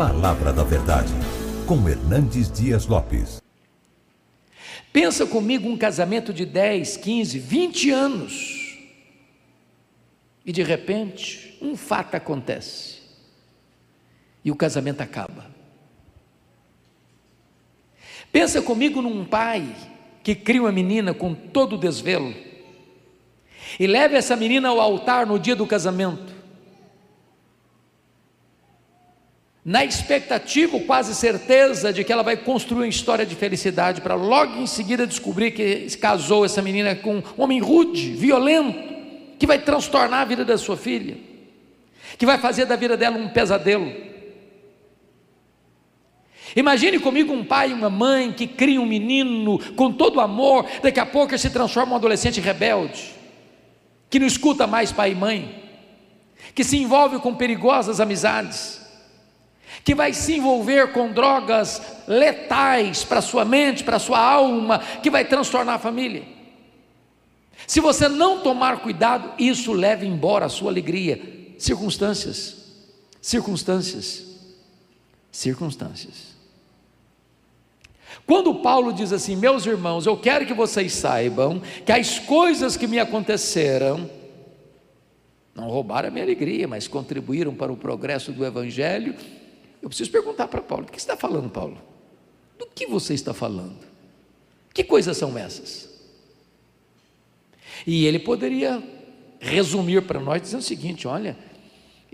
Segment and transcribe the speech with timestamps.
[0.00, 1.12] Palavra da Verdade,
[1.66, 3.42] com Hernandes Dias Lopes.
[4.90, 8.78] Pensa comigo um casamento de 10, 15, 20 anos.
[10.46, 13.02] E de repente, um fato acontece.
[14.42, 15.50] E o casamento acaba.
[18.32, 19.76] Pensa comigo num pai
[20.22, 22.34] que cria uma menina com todo o desvelo
[23.78, 26.39] e leva essa menina ao altar no dia do casamento.
[29.64, 34.14] Na expectativa, ou quase certeza, de que ela vai construir uma história de felicidade, para
[34.14, 38.90] logo em seguida descobrir que se casou essa menina com um homem rude, violento,
[39.38, 41.16] que vai transtornar a vida da sua filha,
[42.16, 43.92] que vai fazer da vida dela um pesadelo.
[46.56, 50.98] Imagine comigo um pai e uma mãe que criam um menino com todo amor, daqui
[50.98, 53.14] a pouco ele se transforma em um adolescente rebelde,
[54.08, 55.62] que não escuta mais pai e mãe,
[56.54, 58.79] que se envolve com perigosas amizades,
[59.84, 65.24] que vai se envolver com drogas letais para sua mente, para sua alma, que vai
[65.24, 66.22] transtornar a família.
[67.66, 71.54] Se você não tomar cuidado, isso leva embora a sua alegria.
[71.58, 72.56] Circunstâncias,
[73.20, 74.26] circunstâncias,
[75.30, 76.30] circunstâncias.
[78.26, 82.86] Quando Paulo diz assim, meus irmãos, eu quero que vocês saibam que as coisas que
[82.86, 84.08] me aconteceram
[85.54, 89.14] não roubaram a minha alegria, mas contribuíram para o progresso do Evangelho.
[89.82, 91.78] Eu preciso perguntar para Paulo: o que está falando, Paulo?
[92.58, 93.78] Do que você está falando?
[94.72, 95.88] Que coisas são essas?
[97.86, 98.82] E ele poderia
[99.38, 101.36] resumir para nós dizendo o seguinte: olha,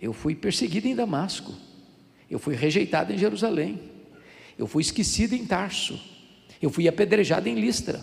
[0.01, 1.53] eu fui perseguido em Damasco,
[2.31, 3.81] eu fui rejeitado em Jerusalém,
[4.59, 6.01] eu fui esquecido em Tarso,
[6.63, 8.01] eu fui apedrejado em Listra,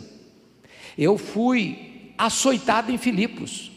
[0.98, 3.72] eu fui açoitado em Filipos,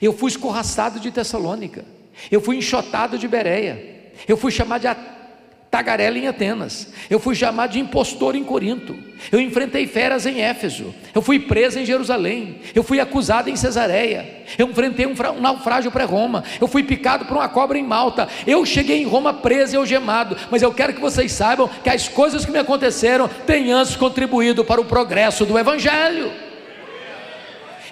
[0.00, 1.84] eu fui escorraçado de Tessalônica,
[2.30, 4.88] eu fui enxotado de Bereia, eu fui chamado de
[5.70, 8.96] tagarela em Atenas, eu fui chamado de impostor em Corinto,
[9.30, 14.44] eu enfrentei feras em Éfeso, eu fui preso em Jerusalém, eu fui acusado em Cesareia,
[14.56, 18.64] eu enfrentei um, um naufrágio pré-Roma, eu fui picado por uma cobra em Malta, eu
[18.64, 22.46] cheguei em Roma preso e algemado, mas eu quero que vocês saibam que as coisas
[22.46, 26.47] que me aconteceram têm antes contribuído para o progresso do Evangelho.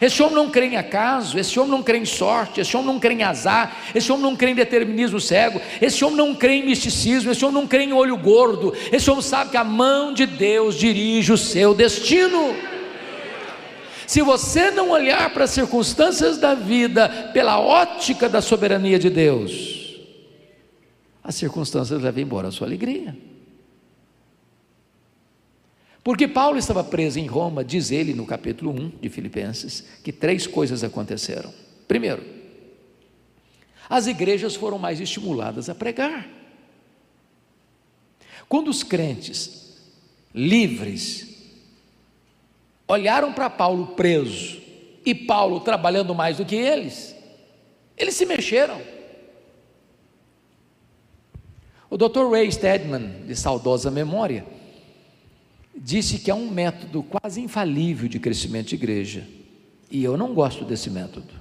[0.01, 3.01] Esse homem não crê em acaso, esse homem não crê em sorte, esse homem não
[3.01, 6.67] crê em azar, esse homem não crê em determinismo cego, esse homem não crê em
[6.67, 10.27] misticismo, esse homem não crê em olho gordo, esse homem sabe que a mão de
[10.27, 12.55] Deus dirige o seu destino.
[14.07, 20.01] Se você não olhar para as circunstâncias da vida pela ótica da soberania de Deus,
[21.25, 23.17] as circunstâncias levam embora a sua alegria.
[26.06, 30.47] Porque Paulo estava preso em Roma, diz ele no capítulo 1 de Filipenses, que três
[30.47, 31.53] coisas aconteceram.
[31.89, 32.22] Primeiro,
[33.91, 36.28] as igrejas foram mais estimuladas a pregar.
[38.49, 39.83] Quando os crentes
[40.33, 41.59] livres
[42.87, 44.61] olharam para Paulo preso
[45.05, 47.16] e Paulo trabalhando mais do que eles,
[47.97, 48.81] eles se mexeram.
[51.91, 52.31] O Dr.
[52.31, 54.55] Ray Stedman, de saudosa memória,
[55.77, 59.27] disse que é um método quase infalível de crescimento de igreja.
[59.91, 61.35] E eu não gosto desse método.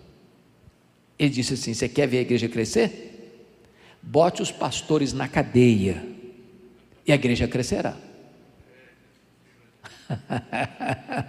[1.18, 3.12] Ele disse assim: Você quer ver a igreja crescer?
[4.01, 6.06] Bote os pastores na cadeia
[7.07, 7.97] e a igreja crescerá.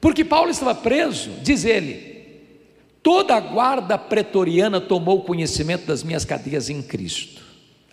[0.00, 2.40] Porque Paulo estava preso, diz ele,
[3.02, 7.41] toda a guarda pretoriana tomou conhecimento das minhas cadeias em Cristo.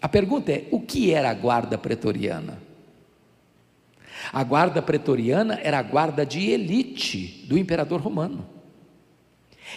[0.01, 2.61] A pergunta é: o que era a guarda pretoriana?
[4.31, 8.47] A guarda pretoriana era a guarda de elite do imperador romano.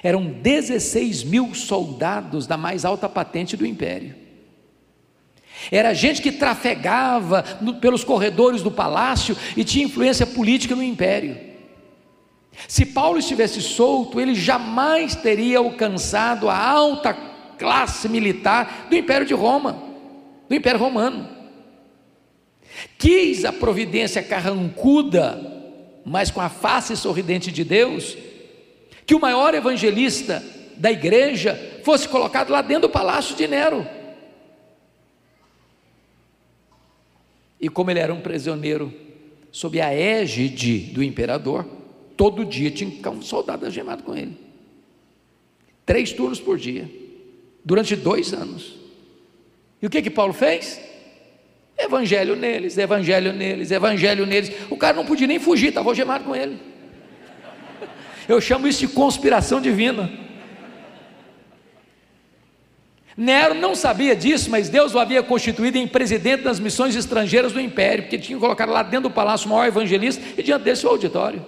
[0.03, 4.15] Eram 16 mil soldados da mais alta patente do império.
[5.71, 11.39] Era gente que trafegava no, pelos corredores do palácio e tinha influência política no império.
[12.67, 17.15] Se Paulo estivesse solto, ele jamais teria alcançado a alta
[17.59, 19.92] classe militar do império de Roma
[20.53, 21.27] do Império Romano.
[22.99, 25.41] Quis a providência carrancuda,
[26.05, 28.19] mas com a face sorridente de Deus,
[29.07, 30.45] que o maior evangelista
[30.77, 33.87] da igreja fosse colocado lá dentro do palácio de Nero.
[37.59, 38.93] E como ele era um prisioneiro
[39.51, 41.67] sob a égide do imperador,
[42.15, 44.37] todo dia tinha um soldado algemado com ele.
[45.87, 46.91] Três turnos por dia,
[47.65, 48.82] durante dois anos.
[49.83, 50.81] E o que que Paulo fez?
[51.77, 54.53] Evangelho neles, evangelho neles, evangelho neles.
[54.71, 56.57] O cara não podia nem fugir, estava algemado com ele.
[58.29, 60.09] Eu chamo isso de conspiração divina.
[63.17, 67.61] Nero não sabia disso, mas Deus o havia constituído em presidente das missões estrangeiras do
[67.61, 70.89] império, porque tinha colocado lá dentro do palácio o maior evangelista e diante desse o
[70.89, 71.45] auditório.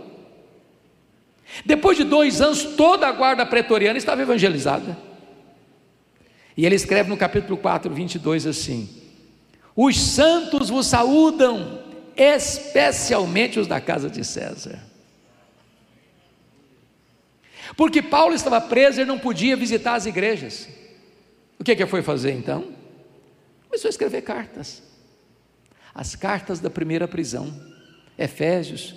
[1.64, 5.13] Depois de dois anos, toda a guarda pretoriana estava evangelizada.
[6.56, 8.89] E ele escreve no capítulo 4, 22 assim:
[9.75, 11.83] Os santos vos saúdam,
[12.17, 14.79] especialmente os da casa de César.
[17.77, 20.69] Porque Paulo estava preso e não podia visitar as igrejas.
[21.59, 22.73] O que, é que foi fazer então?
[23.69, 24.83] Começou a escrever cartas.
[25.95, 27.53] As cartas da primeira prisão:
[28.19, 28.95] Efésios,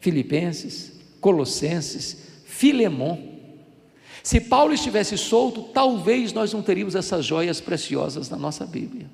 [0.00, 3.27] Filipenses, Colossenses, Filemon.
[4.22, 9.06] Se Paulo estivesse solto, talvez nós não teríamos essas joias preciosas na nossa Bíblia.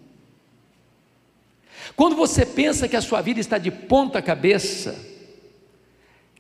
[1.97, 4.97] Quando você pensa que a sua vida está de ponta cabeça,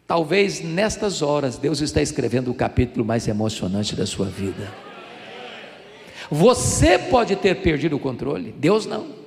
[0.06, 4.72] talvez nestas horas Deus está escrevendo o capítulo mais emocionante da sua vida.
[6.30, 9.24] Você pode ter perdido o controle, Deus não.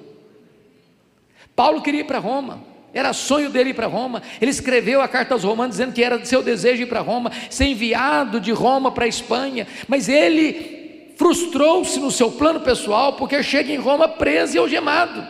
[1.56, 2.62] Paulo queria ir para Roma,
[2.98, 4.24] era sonho dele ir para Roma.
[4.42, 7.66] Ele escreveu a carta aos Romanos dizendo que era seu desejo ir para Roma, ser
[7.66, 9.68] enviado de Roma para a Espanha.
[9.88, 15.28] Mas ele frustrou-se no seu plano pessoal porque chega em Roma preso e algemado.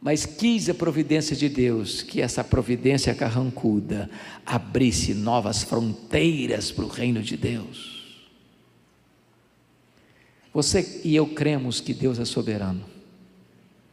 [0.00, 4.10] Mas quis a providência de Deus que essa providência carrancuda
[4.46, 8.00] abrisse novas fronteiras para o reino de Deus.
[10.52, 12.99] Você e eu cremos que Deus é soberano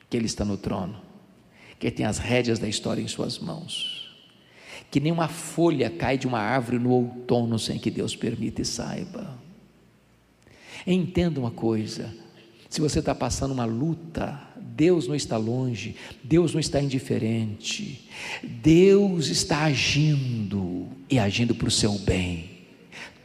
[0.09, 1.01] que Ele está no trono,
[1.79, 4.15] que Ele tem as rédeas da história em Suas mãos,
[4.89, 9.37] que nenhuma folha cai de uma árvore no outono sem que Deus permita e saiba.
[10.85, 12.13] Entenda uma coisa:
[12.69, 18.07] se você está passando uma luta, Deus não está longe, Deus não está indiferente,
[18.43, 22.56] Deus está agindo e agindo para o seu bem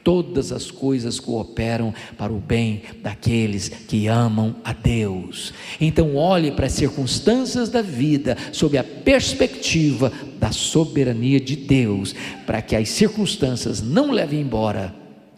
[0.03, 5.53] todas as coisas cooperam para o bem daqueles que amam a Deus.
[5.81, 12.15] Então, olhe para as circunstâncias da vida sob a perspectiva da soberania de Deus,
[12.47, 14.95] para que as circunstâncias não levem embora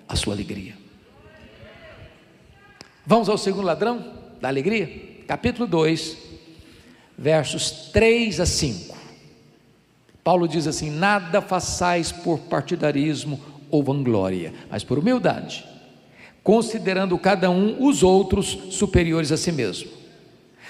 [0.08, 0.74] a sua alegria.
[3.06, 4.04] Vamos ao segundo ladrão
[4.40, 5.14] da alegria?
[5.26, 6.16] Capítulo 2,
[7.18, 8.94] versos 3 a 5.
[10.22, 13.38] Paulo diz assim: Nada façais por partidarismo
[13.74, 15.64] ou vanglória, mas por humildade,
[16.44, 19.90] considerando cada um os outros superiores a si mesmo.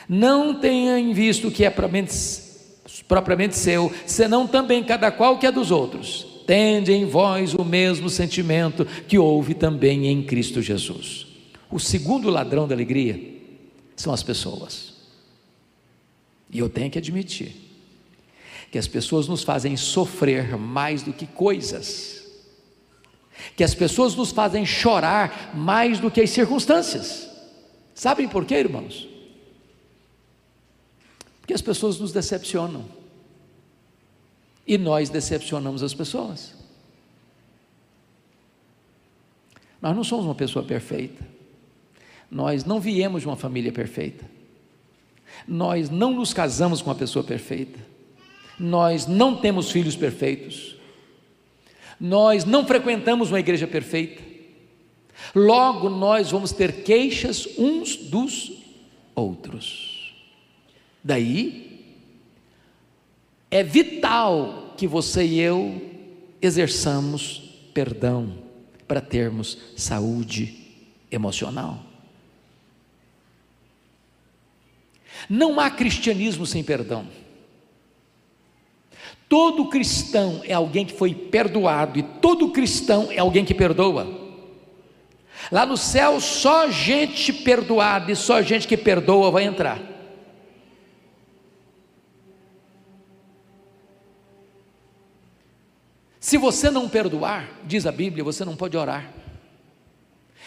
[0.09, 5.53] Não tenha em visto o que é propriamente, seu, senão também cada qual que é
[5.53, 6.43] dos outros.
[6.47, 11.27] Tende em vós o mesmo sentimento que houve também em Cristo Jesus.
[11.71, 13.21] O segundo ladrão da alegria
[13.97, 14.95] são as pessoas.
[16.51, 17.55] E eu tenho que admitir
[18.71, 22.14] que as pessoas nos fazem sofrer mais do que coisas
[23.57, 27.29] que as pessoas nos fazem chorar mais do que as circunstâncias.
[27.95, 29.09] Sabem por quê, irmãos?
[31.41, 32.85] Porque as pessoas nos decepcionam.
[34.67, 36.55] E nós decepcionamos as pessoas.
[39.81, 41.23] Nós não somos uma pessoa perfeita.
[42.31, 44.25] Nós não viemos de uma família perfeita.
[45.47, 47.79] Nós não nos casamos com uma pessoa perfeita.
[48.59, 50.74] Nós não temos filhos perfeitos.
[52.00, 54.23] Nós não frequentamos uma igreja perfeita.
[55.35, 58.53] Logo, nós vamos ter queixas uns dos
[59.15, 60.15] outros.
[61.03, 61.94] Daí,
[63.51, 65.81] é vital que você e eu
[66.43, 68.39] exerçamos perdão
[68.86, 70.55] para termos saúde
[71.10, 71.81] emocional.
[75.29, 77.06] Não há cristianismo sem perdão.
[79.29, 84.23] Todo cristão é alguém que foi perdoado, e todo cristão é alguém que perdoa.
[85.51, 89.81] Lá no céu, só gente perdoada e só gente que perdoa vai entrar.
[96.21, 99.13] Se você não perdoar, diz a Bíblia, você não pode orar.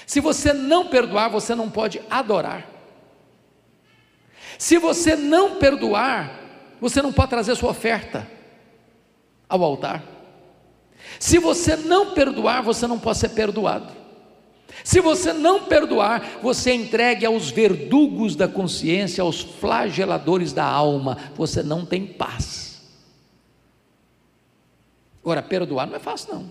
[0.05, 2.67] Se você não perdoar, você não pode adorar.
[4.57, 6.31] Se você não perdoar,
[6.81, 8.36] você não pode trazer sua oferta
[9.47, 10.03] ao altar.
[11.19, 13.95] Se você não perdoar, você não pode ser perdoado.
[14.83, 21.17] Se você não perdoar, você é entregue aos verdugos da consciência, aos flageladores da alma,
[21.35, 22.81] você não tem paz.
[25.21, 26.49] Agora, perdoar não é fácil, não.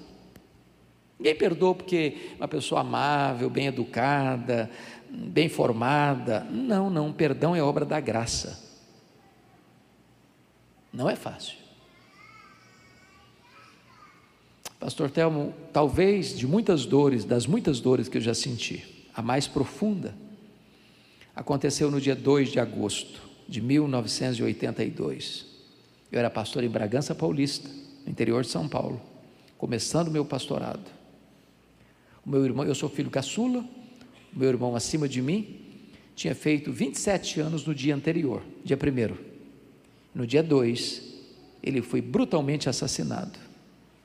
[1.18, 4.70] Ninguém perdoa porque uma pessoa amável, bem educada,
[5.08, 6.46] bem formada.
[6.50, 8.62] Não, não, perdão é obra da graça.
[10.92, 11.65] Não é fácil.
[14.78, 19.46] Pastor Telmo, talvez de muitas dores, das muitas dores que eu já senti, a mais
[19.46, 20.14] profunda
[21.34, 25.46] aconteceu no dia 2 de agosto de 1982.
[26.12, 27.70] Eu era pastor em Bragança Paulista,
[28.04, 29.00] no interior de São Paulo,
[29.56, 30.84] começando o meu pastorado.
[32.24, 33.60] O meu irmão, eu sou filho caçula,
[34.34, 35.62] o meu irmão acima de mim
[36.14, 39.16] tinha feito 27 anos no dia anterior, dia 1
[40.14, 41.02] No dia 2,
[41.62, 43.45] ele foi brutalmente assassinado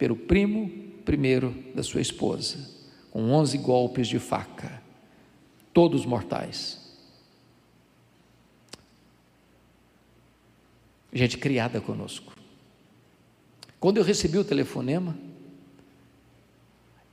[0.01, 0.67] pelo primo
[1.05, 2.67] primeiro da sua esposa,
[3.11, 4.81] com 11 golpes de faca,
[5.71, 6.97] todos mortais.
[11.13, 12.33] Gente criada conosco.
[13.79, 15.15] Quando eu recebi o telefonema,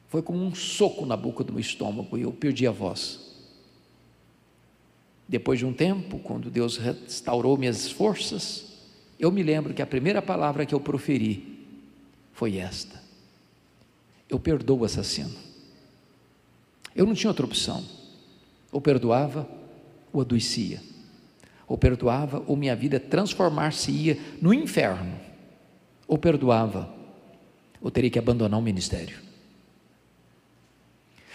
[0.07, 3.37] foi como um soco na boca do meu estômago e eu perdi a voz.
[5.28, 8.78] Depois de um tempo, quando Deus restaurou minhas forças,
[9.21, 11.58] eu me lembro que a primeira palavra que eu proferi
[12.38, 13.02] foi esta:
[14.30, 15.35] Eu perdoo o assassino.
[16.95, 17.85] Eu não tinha outra opção.
[18.71, 19.49] Ou perdoava,
[20.12, 20.80] ou adoecia.
[21.66, 25.18] Ou perdoava, ou minha vida transformar-se-ia no inferno.
[26.07, 26.88] Ou perdoava,
[27.83, 29.18] ou teria que abandonar o ministério.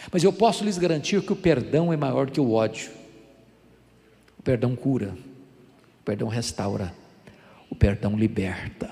[0.10, 2.92] Mas eu posso lhes garantir que o perdão é maior que o ódio.
[4.40, 5.18] O perdão cura,
[6.00, 6.94] o perdão restaura,
[7.70, 8.92] o perdão liberta.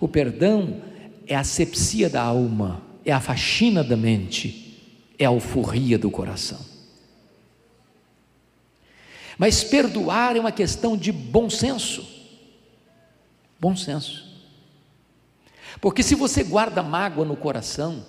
[0.00, 0.93] O perdão
[1.26, 4.80] é a asepsia da alma, é a faxina da mente,
[5.18, 6.60] é a alforria do coração.
[9.38, 12.06] Mas perdoar é uma questão de bom senso.
[13.58, 14.24] Bom senso.
[15.80, 18.04] Porque se você guarda mágoa no coração,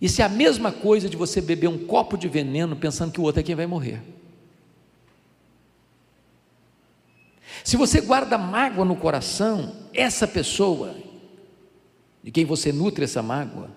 [0.00, 3.22] isso é a mesma coisa de você beber um copo de veneno pensando que o
[3.22, 4.02] outro é quem vai morrer.
[7.62, 10.96] Se você guarda mágoa no coração, essa pessoa
[12.22, 13.70] de quem você nutre essa mágoa,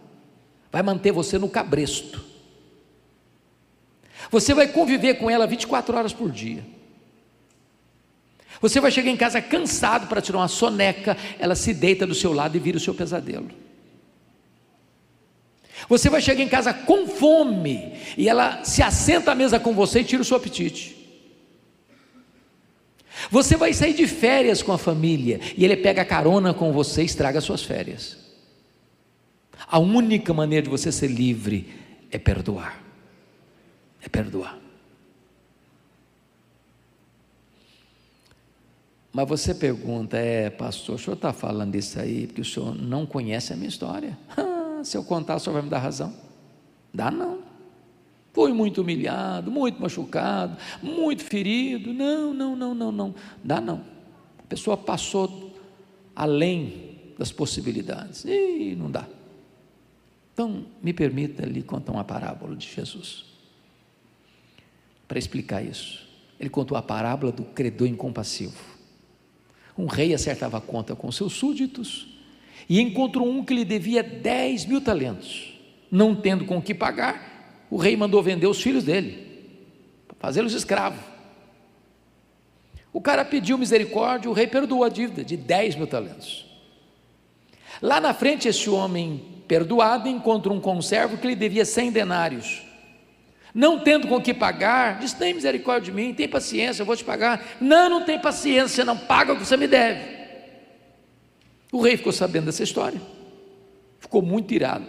[0.71, 2.23] vai manter você no cabresto.
[4.31, 6.65] Você vai conviver com ela 24 horas por dia.
[8.61, 12.33] Você vai chegar em casa cansado para tirar uma soneca, ela se deita do seu
[12.33, 13.49] lado e vira o seu pesadelo.
[15.89, 19.99] Você vai chegar em casa com fome e ela se assenta à mesa com você
[19.99, 20.95] e tira o seu apetite.
[23.29, 27.05] Você vai sair de férias com a família e ele pega carona com você e
[27.05, 28.22] estraga suas férias.
[29.67, 31.73] A única maneira de você ser livre
[32.11, 32.81] é perdoar.
[34.01, 34.57] É perdoar.
[39.11, 43.05] Mas você pergunta, é, pastor, o senhor está falando isso aí porque o senhor não
[43.05, 44.17] conhece a minha história?
[44.75, 46.13] Ah, se eu contar, o senhor vai me dar razão?
[46.93, 47.39] Dá não.
[48.33, 51.93] Foi muito humilhado, muito machucado, muito ferido.
[51.93, 53.15] Não, não, não, não, não.
[53.41, 53.81] Dá não.
[54.39, 55.55] A pessoa passou
[56.13, 58.25] além das possibilidades.
[58.25, 59.07] E não dá.
[60.33, 63.25] Então, me permita lhe contar uma parábola de Jesus.
[65.07, 66.07] Para explicar isso.
[66.39, 68.59] Ele contou a parábola do credor incompassivo.
[69.77, 72.07] Um rei acertava conta com seus súditos
[72.67, 75.53] e encontrou um que lhe devia 10 mil talentos.
[75.91, 79.47] Não tendo com que pagar, o rei mandou vender os filhos dele,
[80.19, 80.99] fazê-los escravos.
[82.91, 86.45] O cara pediu misericórdia, o rei perdoou a dívida de 10 mil talentos.
[87.81, 92.61] Lá na frente, esse homem perdoado, encontra um conservo que lhe devia cem denários.
[93.53, 97.03] Não tendo com que pagar, diz: tem misericórdia de mim, tem paciência, eu vou te
[97.03, 97.57] pagar.
[97.61, 100.01] Não, não tem paciência, não paga o que você me deve.
[101.71, 103.01] O rei ficou sabendo dessa história,
[103.99, 104.87] ficou muito irado,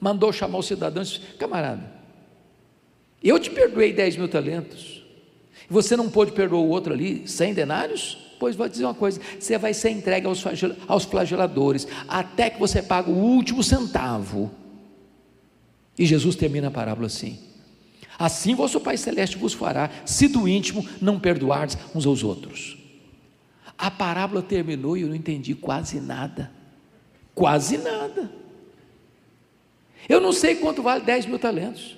[0.00, 1.82] mandou chamar o cidadão e disse: camarada,
[3.22, 5.02] eu te perdoei 10 mil talentos,
[5.68, 8.18] você não pôde perdoar o outro ali, 100 denários?
[8.42, 13.08] Pois vou dizer uma coisa: você vai ser entregue aos, flageladores, até que você pague
[13.08, 14.50] o último centavo.
[15.96, 17.38] E Jesus termina a parábola assim:
[18.18, 22.76] Assim vosso Pai Celeste vos fará, se do íntimo não perdoardes uns aos outros.
[23.78, 26.50] A parábola terminou e eu não entendi quase nada.
[27.36, 28.28] Quase nada.
[30.08, 31.96] Eu não sei quanto vale 10 mil talentos.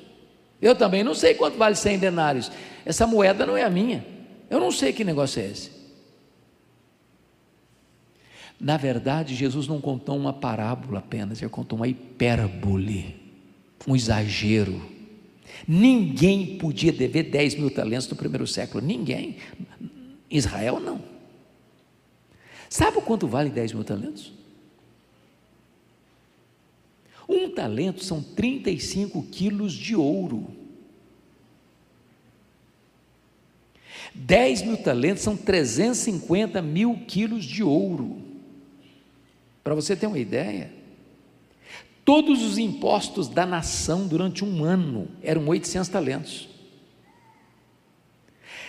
[0.60, 2.52] Eu também não sei quanto vale 100 denários.
[2.84, 4.04] Essa moeda não é a minha.
[4.50, 5.73] Eu não sei que negócio é esse.
[8.64, 13.14] Na verdade, Jesus não contou uma parábola apenas, ele contou uma hipérbole,
[13.86, 14.80] um exagero.
[15.68, 19.36] Ninguém podia dever 10 mil talentos no primeiro século, ninguém.
[20.30, 20.98] Israel não.
[22.70, 24.32] Sabe quanto vale 10 mil talentos?
[27.28, 30.48] Um talento são 35 quilos de ouro.
[34.14, 38.23] 10 mil talentos são 350 mil quilos de ouro.
[39.64, 40.70] Para você ter uma ideia,
[42.04, 46.48] todos os impostos da nação durante um ano eram 800 talentos.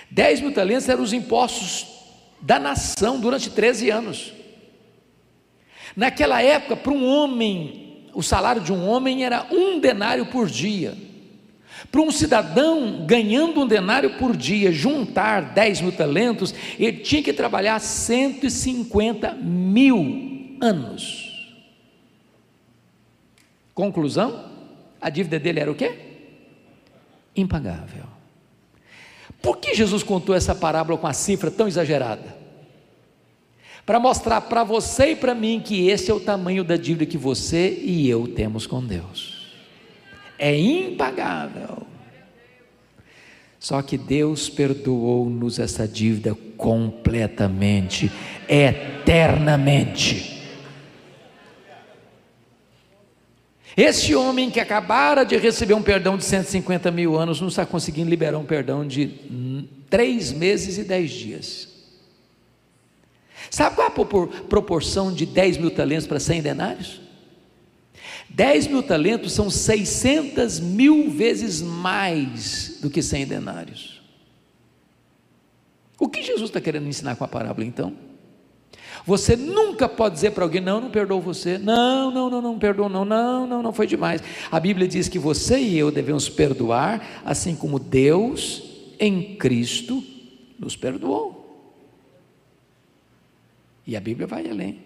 [0.09, 1.85] 10 mil talentos eram os impostos
[2.41, 4.33] da nação durante 13 anos.
[5.97, 10.97] Naquela época, para um homem, o salário de um homem era um denário por dia.
[11.91, 17.33] Para um cidadão ganhando um denário por dia, juntar 10 mil talentos, ele tinha que
[17.33, 20.34] trabalhar 150 mil
[20.65, 21.31] anos.
[23.73, 24.49] Conclusão:
[24.99, 25.93] a dívida dele era o quê?
[27.35, 28.05] Impagável.
[29.41, 32.35] Por que Jesus contou essa parábola com a cifra tão exagerada?
[33.85, 37.17] Para mostrar para você e para mim que esse é o tamanho da dívida que
[37.17, 39.53] você e eu temos com Deus.
[40.39, 41.85] É impagável.
[43.59, 48.11] Só que Deus perdoou-nos essa dívida completamente,
[48.47, 50.34] eternamente.
[53.77, 58.09] Esse homem que acabara de receber um perdão de 150 mil anos não está conseguindo
[58.09, 59.07] liberar um perdão de
[59.89, 61.67] três meses e dez dias.
[63.49, 67.01] Sabe qual é a proporção de 10 mil talentos para 100 denários?
[68.29, 74.01] 10 mil talentos são 600 mil vezes mais do que 100 denários.
[75.99, 77.95] O que Jesus está querendo ensinar com a parábola então?
[79.05, 82.89] Você nunca pode dizer para alguém: não, não perdoou você, não, não, não, não perdoou,
[82.89, 84.21] não, não, não, não foi demais.
[84.51, 88.63] A Bíblia diz que você e eu devemos perdoar, assim como Deus
[88.99, 90.03] em Cristo
[90.57, 91.43] nos perdoou.
[93.85, 94.79] E a Bíblia vai além.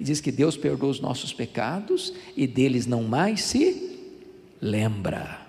[0.00, 4.00] E diz que Deus perdoa os nossos pecados e deles não mais se
[4.60, 5.42] lembra.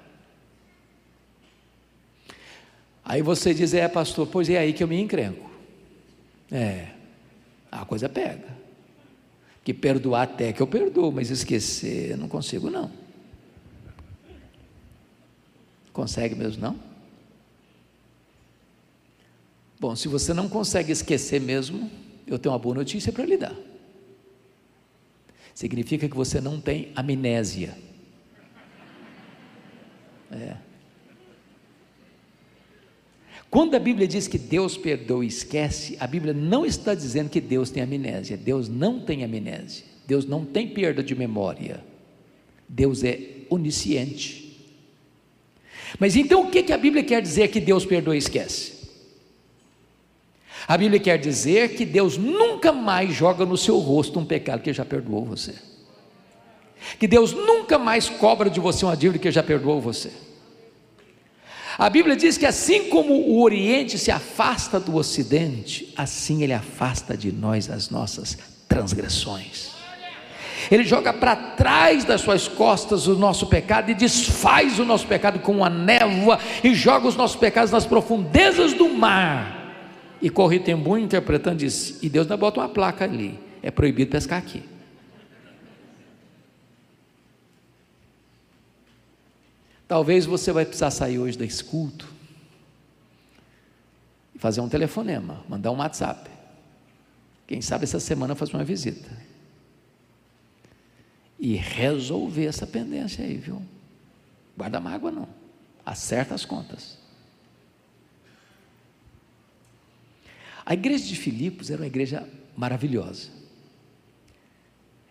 [3.03, 5.49] Aí você diz, é pastor, pois é aí que eu me encrenco.
[6.51, 6.89] É,
[7.71, 8.55] a coisa pega.
[9.63, 12.91] Que perdoar até que eu perdoo, mas esquecer não consigo não.
[15.91, 16.79] Consegue mesmo não?
[19.79, 21.89] Bom, se você não consegue esquecer mesmo,
[22.25, 23.55] eu tenho uma boa notícia para lhe dar.
[25.53, 27.77] Significa que você não tem amnésia.
[30.31, 30.57] É.
[33.49, 37.39] Quando a Bíblia diz que Deus perdoa e esquece, a Bíblia não está dizendo que
[37.39, 38.35] Deus tem amnésia.
[38.35, 39.85] Deus não tem amnésia.
[40.05, 41.83] Deus não tem perda de memória.
[42.67, 44.45] Deus é onisciente.
[45.99, 48.73] Mas então o que, que a Bíblia quer dizer que Deus perdoa e esquece?
[50.67, 54.73] A Bíblia quer dizer que Deus nunca mais joga no seu rosto um pecado que
[54.73, 55.53] já perdoou você.
[56.99, 60.11] Que Deus nunca mais cobra de você uma dívida que já perdoou você.
[61.77, 67.17] A Bíblia diz que assim como o Oriente se afasta do Ocidente, assim ele afasta
[67.17, 69.75] de nós as nossas transgressões.
[70.71, 75.39] Ele joga para trás das suas costas o nosso pecado e desfaz o nosso pecado
[75.39, 79.63] com uma névoa e joga os nossos pecados nas profundezas do mar.
[80.21, 84.39] E Corre Tembu interpretando diz: e Deus ainda bota uma placa ali: é proibido pescar
[84.39, 84.63] aqui.
[89.87, 92.11] Talvez você vai precisar sair hoje desse culto
[94.33, 96.29] e fazer um telefonema, mandar um WhatsApp.
[97.47, 99.09] Quem sabe essa semana fazer uma visita.
[101.39, 103.61] E resolver essa pendência aí, viu?
[104.57, 105.29] Guarda mágoa não.
[105.85, 106.97] Acerta as contas.
[110.65, 113.34] A igreja de Filipos era uma igreja maravilhosa.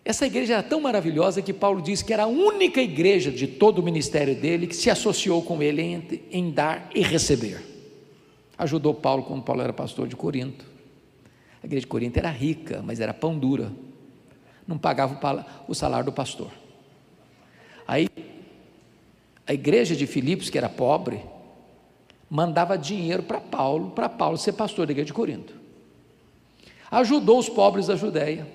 [0.05, 3.79] Essa igreja era tão maravilhosa que Paulo diz que era a única igreja de todo
[3.79, 7.59] o ministério dele que se associou com ele em, em dar e receber.
[8.55, 10.63] Ajudou Paulo quando Paulo era pastor de Corinto.
[11.61, 13.71] A igreja de Corinto era rica, mas era pão dura.
[14.67, 15.19] Não pagava
[15.67, 16.51] o salário do pastor.
[17.87, 18.07] Aí,
[19.47, 21.19] a igreja de Filipos, que era pobre,
[22.29, 25.55] mandava dinheiro para Paulo, para Paulo ser pastor da igreja de Corinto.
[26.91, 28.47] Ajudou os pobres da Judéia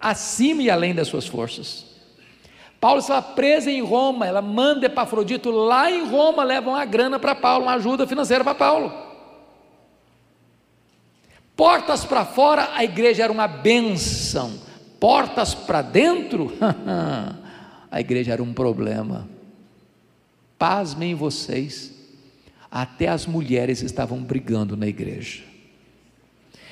[0.00, 1.84] acima e além das suas forças.
[2.80, 7.34] Paulo estava preso em Roma, ela manda Epafrodito lá em Roma, leva uma grana para
[7.34, 8.92] Paulo, uma ajuda financeira para Paulo.
[11.56, 14.52] Portas para fora, a igreja era uma benção.
[15.00, 16.52] Portas para dentro,
[17.90, 19.26] a igreja era um problema.
[20.58, 21.94] Pasmem vocês,
[22.70, 25.42] até as mulheres estavam brigando na igreja.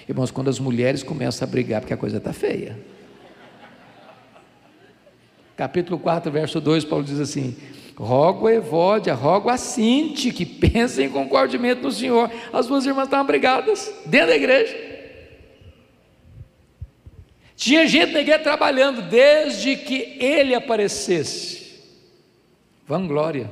[0.06, 2.93] Irmãos, quando as mulheres começam a brigar, porque a coisa está feia
[5.56, 7.56] capítulo 4, verso 2, Paulo diz assim:
[7.96, 12.30] Rogo a Evódia, rogo a Cinti, que pensem concordemente no Senhor.
[12.52, 14.94] As duas irmãs estavam brigadas dentro da igreja.
[17.56, 21.80] Tinha gente na igreja trabalhando desde que ele aparecesse.
[22.86, 23.50] Vanglória.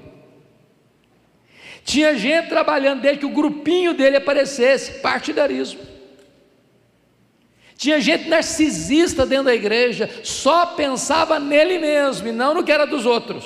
[1.84, 5.00] Tinha gente trabalhando desde que o grupinho dele aparecesse.
[5.00, 5.91] Partidarismo.
[7.82, 12.86] Tinha gente narcisista dentro da igreja, só pensava nele mesmo e não no que era
[12.86, 13.44] dos outros.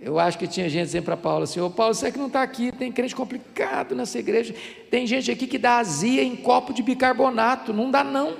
[0.00, 2.28] Eu acho que tinha gente dizendo para Paulo assim: Ô Paulo, você é que não
[2.28, 4.54] está aqui, tem crente complicado nessa igreja.
[4.90, 8.34] Tem gente aqui que dá azia em copo de bicarbonato, não dá não.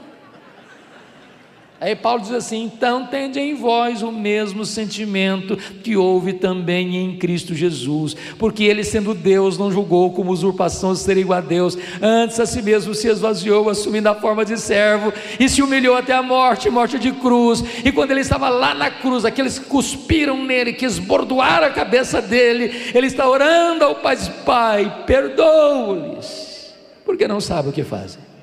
[1.79, 7.17] Aí Paulo diz assim: então tende em vós o mesmo sentimento que houve também em
[7.17, 12.41] Cristo Jesus, porque ele, sendo Deus, não julgou como usurpação ser igual a Deus, antes
[12.41, 16.23] a si mesmo se esvaziou, assumindo a forma de servo, e se humilhou até a
[16.23, 17.63] morte morte de cruz.
[17.85, 22.23] E quando ele estava lá na cruz, aqueles que cuspiram nele, que esbordoaram a cabeça
[22.23, 28.36] dele, ele está orando ao Pai: Pai, perdoa-lhes, porque não sabe o que fazem.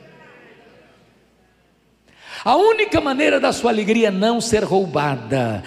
[2.45, 5.63] A única maneira da sua alegria não ser roubada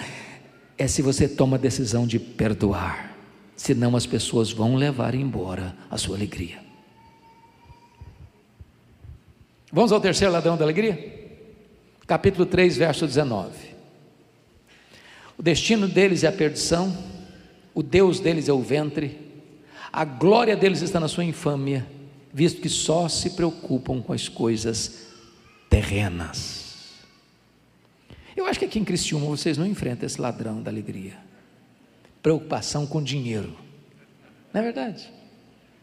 [0.77, 3.17] é se você toma a decisão de perdoar,
[3.55, 6.59] senão as pessoas vão levar embora a sua alegria.
[9.71, 11.15] Vamos ao terceiro ladrão da alegria?
[12.05, 13.49] Capítulo 3, verso 19.
[15.35, 16.95] O destino deles é a perdição,
[17.73, 19.19] o Deus deles é o ventre,
[19.91, 21.87] a glória deles está na sua infâmia,
[22.31, 25.07] visto que só se preocupam com as coisas
[25.69, 26.56] terrenas.
[28.37, 31.17] Eu acho que aqui em Criciúma vocês não enfrentam esse ladrão da alegria.
[32.21, 33.57] Preocupação com dinheiro.
[34.53, 35.11] Não é verdade?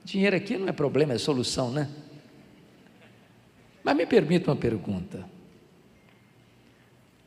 [0.05, 1.91] Dinheiro aqui não é problema, é solução, né?
[3.83, 5.29] Mas me permita uma pergunta.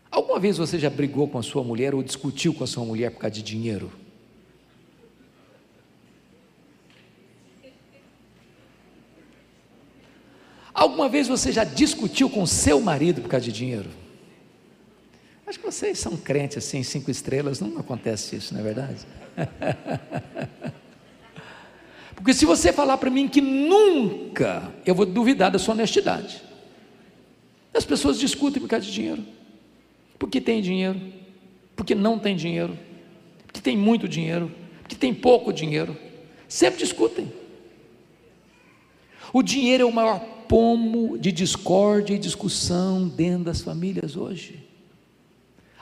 [0.10, 3.12] Alguma vez você já brigou com a sua mulher ou discutiu com a sua mulher
[3.12, 3.92] por causa de dinheiro?
[10.74, 14.07] Alguma vez você já discutiu com seu marido por causa de dinheiro?
[15.68, 19.06] Vocês são crentes assim, cinco estrelas, não acontece isso, não é verdade?
[22.16, 26.42] Porque se você falar para mim que nunca, eu vou duvidar da sua honestidade.
[27.74, 29.26] As pessoas discutem por causa de dinheiro.
[30.18, 31.02] Porque tem dinheiro,
[31.76, 32.80] porque não tem dinheiro,
[33.46, 34.50] porque tem muito dinheiro,
[34.80, 35.98] porque tem pouco dinheiro.
[36.48, 37.30] Sempre discutem.
[39.34, 44.66] O dinheiro é o maior pomo de discórdia e discussão dentro das famílias hoje.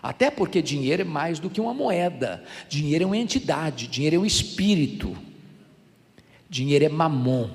[0.06, 2.44] Até porque dinheiro é mais do que uma moeda.
[2.70, 5.18] Dinheiro é uma entidade, dinheiro é um espírito.
[6.48, 7.50] Dinheiro é mamon.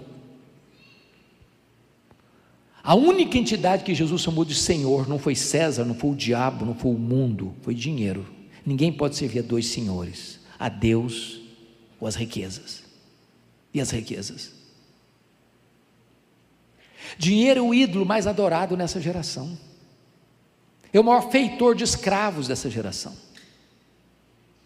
[2.82, 6.66] A única entidade que Jesus chamou de Senhor não foi César, não foi o diabo,
[6.66, 8.26] não foi o mundo, foi dinheiro.
[8.66, 11.40] Ninguém pode servir a dois senhores, a Deus
[12.00, 12.82] ou as riquezas.
[13.72, 14.50] E as riquezas?
[17.16, 19.56] Dinheiro é o ídolo mais adorado nessa geração
[20.92, 23.12] é o maior feitor de escravos dessa geração.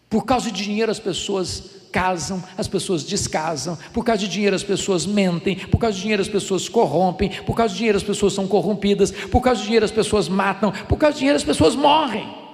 [0.09, 4.63] Por causa de dinheiro as pessoas casam, as pessoas descasam, por causa de dinheiro as
[4.63, 8.33] pessoas mentem, por causa de dinheiro as pessoas corrompem, por causa de dinheiro as pessoas
[8.33, 11.75] são corrompidas, por causa de dinheiro as pessoas matam, por causa de dinheiro as pessoas
[11.75, 12.44] morrem.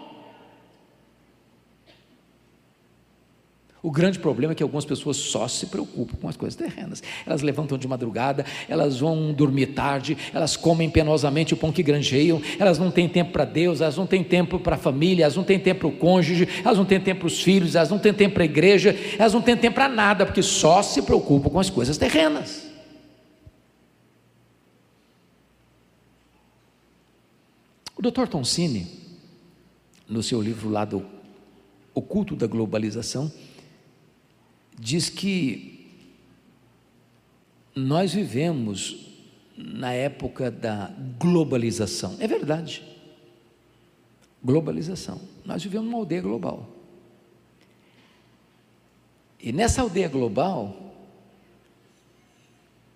[3.84, 7.02] O grande problema é que algumas pessoas só se preocupam com as coisas terrenas.
[7.26, 12.40] Elas levantam de madrugada, elas vão dormir tarde, elas comem penosamente o pão que granjeiam,
[12.60, 15.44] elas não têm tempo para Deus, elas não têm tempo para a família, elas não
[15.44, 18.14] têm tempo para o cônjuge, elas não têm tempo para os filhos, elas não têm
[18.14, 21.60] tempo para a igreja, elas não têm tempo para nada, porque só se preocupam com
[21.60, 22.70] as coisas terrenas.
[27.98, 28.28] O Dr.
[28.28, 28.88] Tonsini,
[30.08, 31.04] no seu livro lá do
[31.96, 33.32] O Culto da Globalização,
[34.82, 35.86] diz que
[37.76, 39.12] nós vivemos
[39.56, 42.18] na época da globalização.
[42.20, 42.82] É verdade.
[44.44, 45.22] Globalização.
[45.46, 46.68] Nós vivemos numa aldeia global.
[49.40, 50.96] E nessa aldeia global,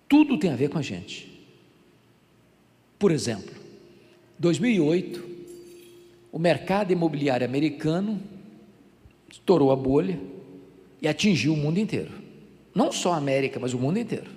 [0.08, 1.32] tudo tem a ver com a gente.
[2.98, 3.54] Por exemplo,
[4.40, 5.24] 2008,
[6.32, 8.20] o mercado imobiliário americano
[9.30, 10.35] estourou a bolha
[11.06, 12.10] e atingiu o mundo inteiro.
[12.74, 14.28] Não só a América, mas o mundo inteiro.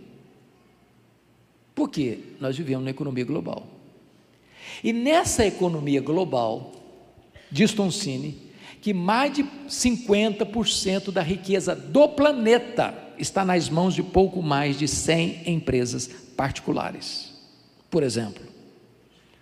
[1.73, 3.67] Porque nós vivemos numa economia global.
[4.83, 6.71] E nessa economia global,
[7.51, 8.37] diz Toncini,
[8.81, 14.87] que mais de 50% da riqueza do planeta está nas mãos de pouco mais de
[14.87, 17.33] 100 empresas particulares.
[17.89, 18.43] Por exemplo,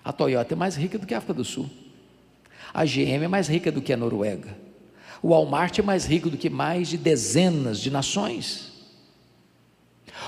[0.04, 1.70] a Toyota é mais rica do que a África do Sul.
[2.74, 4.67] A GM é mais rica do que a Noruega.
[5.22, 8.68] O Walmart é mais rico do que mais de dezenas de nações.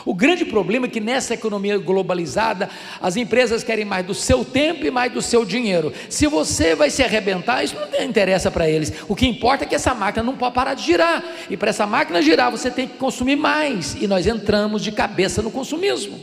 [0.06, 2.70] O grande problema é que nessa economia globalizada,
[3.02, 5.94] as empresas querem mais do seu tempo e mais do seu dinheiro.
[6.10, 8.94] Se você vai se arrebentar, isso não interessa para eles.
[9.08, 11.24] O que importa é que essa máquina não pode parar de girar.
[11.50, 13.96] E para essa máquina girar, você tem que consumir mais.
[13.96, 16.20] E nós entramos de cabeça no consumismo.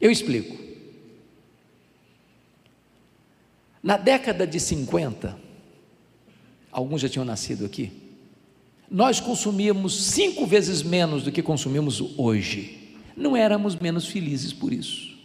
[0.00, 0.56] Eu explico.
[3.82, 5.47] Na década de 50,
[6.78, 7.92] alguns já tinham nascido aqui,
[8.90, 12.96] nós consumíamos cinco vezes menos do que consumimos hoje.
[13.16, 15.18] Não éramos menos felizes por isso.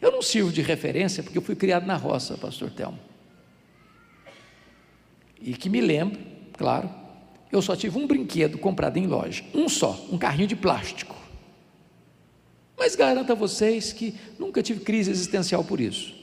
[0.00, 2.98] Eu não sirvo de referência porque eu fui criado na roça, pastor Telmo.
[5.40, 6.20] E que me lembro,
[6.52, 6.90] claro,
[7.50, 11.16] eu só tive um brinquedo comprado em loja, um só, um carrinho de plástico.
[12.76, 16.17] Mas garanto a vocês que nunca tive crise existencial por isso.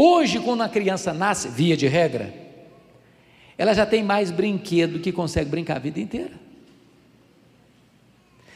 [0.00, 2.32] Hoje, quando a criança nasce, via de regra,
[3.58, 6.34] ela já tem mais brinquedo que consegue brincar a vida inteira.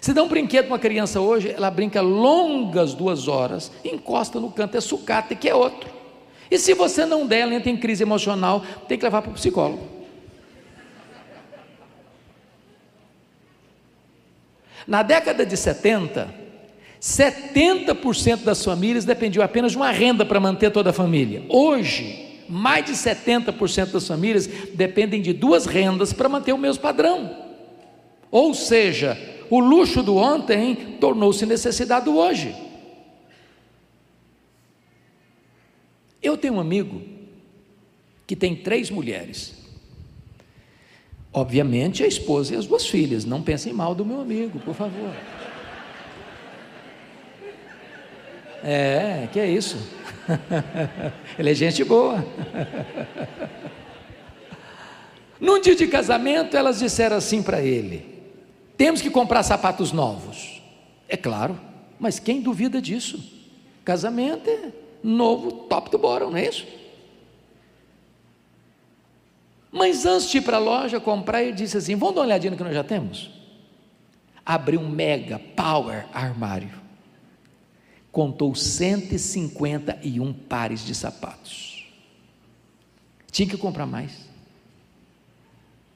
[0.00, 4.52] Se dá um brinquedo para uma criança hoje, ela brinca longas duas horas, encosta no
[4.52, 5.90] canto, é sucata, que é outro.
[6.48, 9.34] E se você não der, ela entra em crise emocional, tem que levar para o
[9.34, 9.84] psicólogo.
[14.86, 16.41] Na década de 70,
[17.02, 21.42] 70% das famílias dependiam apenas de uma renda para manter toda a família.
[21.48, 27.36] Hoje, mais de 70% das famílias dependem de duas rendas para manter o mesmo padrão.
[28.30, 29.18] Ou seja,
[29.50, 32.54] o luxo do ontem tornou-se necessidade do hoje.
[36.22, 37.02] Eu tenho um amigo
[38.28, 39.60] que tem três mulheres.
[41.32, 43.24] Obviamente, a esposa e as duas filhas.
[43.24, 45.12] Não pensem mal do meu amigo, por favor.
[48.62, 49.76] É, que é isso.
[51.38, 52.24] Ele é gente boa.
[55.40, 58.22] Num dia de casamento, elas disseram assim para ele:
[58.76, 60.62] temos que comprar sapatos novos.
[61.08, 61.60] É claro,
[61.98, 63.20] mas quem duvida disso?
[63.84, 64.70] Casamento é
[65.02, 66.64] novo, top do bottom, não é isso?
[69.72, 72.52] Mas antes de ir para a loja comprar, ele disse assim: vamos dar uma olhadinha
[72.52, 73.28] no que nós já temos?
[74.46, 76.81] Abriu um mega power armário
[78.12, 81.90] contou 151 pares de sapatos.
[83.30, 84.12] Tinha que comprar mais.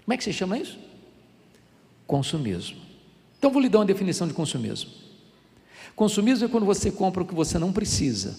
[0.03, 0.79] Como é que você chama isso?
[2.07, 2.79] Consumismo.
[3.39, 4.91] Então vou lhe dar uma definição de consumismo.
[5.95, 8.37] Consumismo é quando você compra o que você não precisa,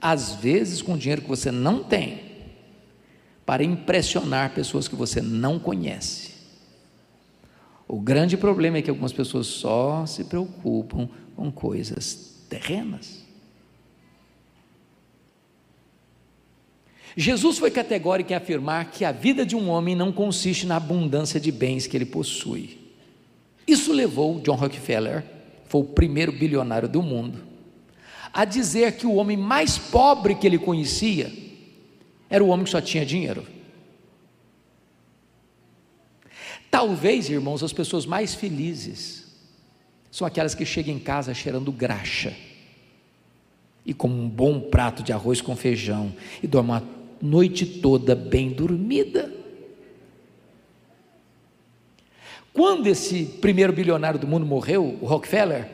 [0.00, 2.20] às vezes com dinheiro que você não tem,
[3.46, 6.34] para impressionar pessoas que você não conhece.
[7.88, 13.24] O grande problema é que algumas pessoas só se preocupam com coisas terrenas.
[17.16, 21.38] Jesus foi categórico em afirmar que a vida de um homem não consiste na abundância
[21.38, 22.78] de bens que ele possui.
[23.66, 25.24] Isso levou John Rockefeller,
[25.66, 27.44] foi o primeiro bilionário do mundo,
[28.32, 31.32] a dizer que o homem mais pobre que ele conhecia
[32.28, 33.46] era o homem que só tinha dinheiro.
[36.70, 39.23] Talvez, irmãos, as pessoas mais felizes
[40.14, 42.32] são aquelas que chegam em casa cheirando graxa
[43.84, 46.82] e com um bom prato de arroz com feijão e dormem a
[47.20, 49.34] noite toda bem dormida.
[52.52, 55.68] Quando esse primeiro bilionário do mundo morreu, o Rockefeller,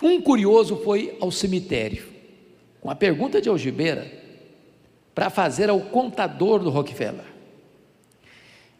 [0.00, 2.06] um curioso foi ao cemitério
[2.80, 4.08] com a pergunta de algibeira
[5.12, 7.26] para fazer ao contador do Rockefeller.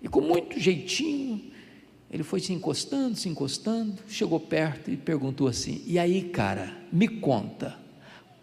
[0.00, 1.52] E com muito jeitinho,
[2.14, 7.08] ele foi se encostando, se encostando, chegou perto e perguntou assim: E aí, cara, me
[7.08, 7.76] conta,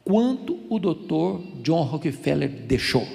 [0.04, 3.08] quanto o doutor John Rockefeller deixou?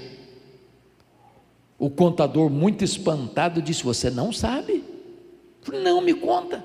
[1.78, 4.82] O contador, muito espantado, disse: Você não sabe?
[5.70, 6.64] Não me conta.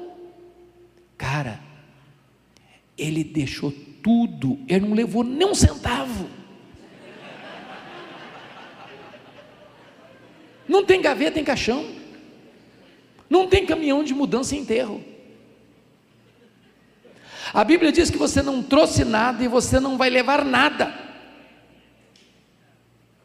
[1.18, 1.60] Cara,
[2.98, 6.30] ele deixou tudo, ele não levou nem um centavo.
[10.66, 12.01] Não tem gaveta em caixão.
[13.32, 15.02] Não tem caminhão de mudança e enterro.
[17.54, 20.94] A Bíblia diz que você não trouxe nada e você não vai levar nada.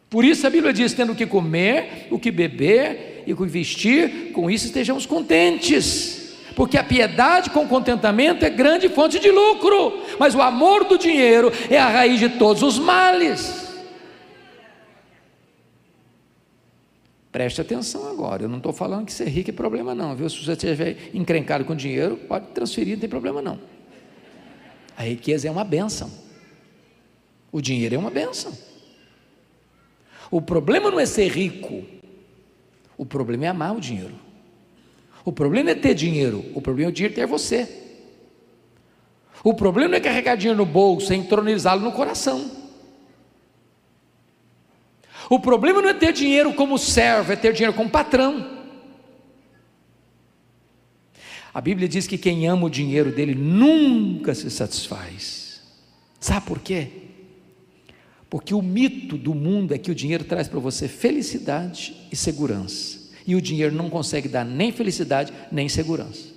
[0.08, 3.46] Por isso a Bíblia diz: tendo o que comer, o que beber e o que
[3.46, 6.36] vestir, com isso estejamos contentes.
[6.54, 11.52] Porque a piedade com contentamento é grande fonte de lucro, mas o amor do dinheiro
[11.68, 13.65] é a raiz de todos os males.
[17.36, 20.26] Preste atenção agora, eu não estou falando que ser rico é problema não, viu?
[20.26, 23.60] Se você estiver encrencado com dinheiro, pode transferir, não tem problema não.
[24.96, 26.10] A riqueza é uma benção.
[27.52, 28.56] O dinheiro é uma benção.
[30.30, 31.84] O problema não é ser rico.
[32.96, 34.14] O problema é amar o dinheiro.
[35.22, 37.68] O problema é ter dinheiro, o problema é o dinheiro ter você.
[39.44, 42.65] O problema não é carregar dinheiro no bolso, é entronizá-lo no coração.
[45.28, 48.56] O problema não é ter dinheiro como servo, é ter dinheiro como patrão.
[51.52, 55.62] A Bíblia diz que quem ama o dinheiro dele nunca se satisfaz.
[56.20, 56.88] Sabe por quê?
[58.28, 63.10] Porque o mito do mundo é que o dinheiro traz para você felicidade e segurança.
[63.26, 66.36] E o dinheiro não consegue dar nem felicidade nem segurança.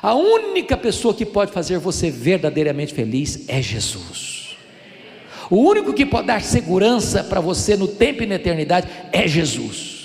[0.00, 4.47] A única pessoa que pode fazer você verdadeiramente feliz é Jesus.
[5.50, 9.98] O único que pode dar segurança para você no tempo e na eternidade é Jesus.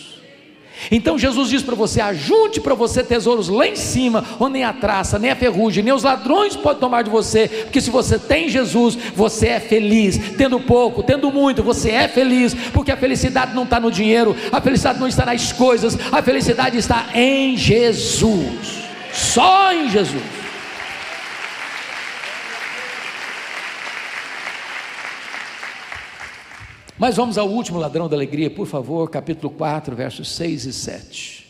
[0.91, 4.73] Então Jesus diz para você: ajunte para você tesouros lá em cima, onde nem a
[4.73, 8.49] traça, nem a ferrugem, nem os ladrões podem tomar de você, porque se você tem
[8.49, 10.17] Jesus, você é feliz.
[10.37, 14.59] Tendo pouco, tendo muito, você é feliz, porque a felicidade não está no dinheiro, a
[14.59, 18.83] felicidade não está nas coisas, a felicidade está em Jesus.
[19.13, 20.42] Só em Jesus.
[27.03, 31.45] Mas vamos ao último ladrão da alegria, por favor, capítulo 4, versos 6 e 7.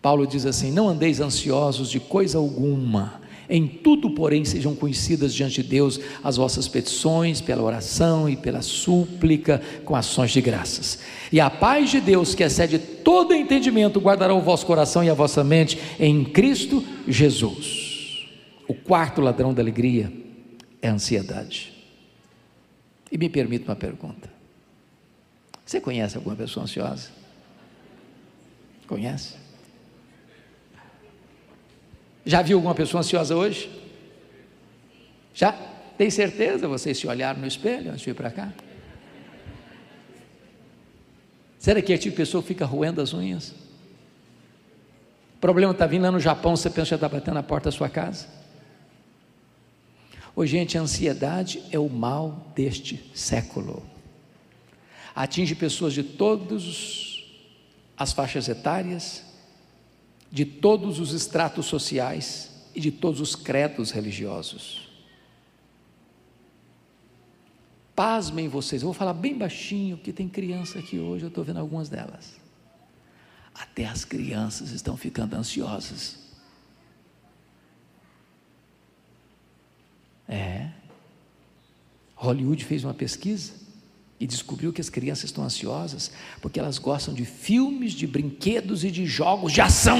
[0.00, 5.62] Paulo diz assim: Não andeis ansiosos de coisa alguma, em tudo, porém, sejam conhecidas diante
[5.62, 11.00] de Deus as vossas petições, pela oração e pela súplica, com ações de graças.
[11.30, 15.14] E a paz de Deus, que excede todo entendimento, guardará o vosso coração e a
[15.14, 18.26] vossa mente em Cristo Jesus.
[18.66, 20.10] O quarto ladrão da alegria
[20.80, 21.74] é a ansiedade.
[23.12, 24.31] E me permita uma pergunta:
[25.64, 27.10] Você conhece alguma pessoa ansiosa?
[28.86, 29.34] Conhece?
[32.24, 33.70] Já viu alguma pessoa ansiosa hoje?
[35.34, 35.52] Já?
[35.96, 36.68] Tem certeza?
[36.68, 38.52] Vocês se olharam no espelho antes de vir para cá?
[41.58, 43.50] Será que é tipo de pessoa fica roendo as unhas?
[45.36, 47.70] O problema está vindo lá no Japão, você pensa que já está batendo na porta
[47.70, 48.26] da sua casa?
[50.34, 53.91] Ô, gente, a ansiedade é o mal deste século.
[55.14, 57.24] Atinge pessoas de todas
[57.96, 59.22] as faixas etárias,
[60.30, 64.88] de todos os estratos sociais e de todos os credos religiosos.
[67.94, 71.58] Pasmem vocês, eu vou falar bem baixinho, porque tem criança aqui hoje, eu estou vendo
[71.58, 72.40] algumas delas.
[73.54, 76.18] Até as crianças estão ficando ansiosas.
[80.26, 80.70] É.
[82.16, 83.61] Hollywood fez uma pesquisa
[84.22, 88.90] e descobriu que as crianças estão ansiosas porque elas gostam de filmes, de brinquedos e
[88.90, 89.98] de jogos de ação.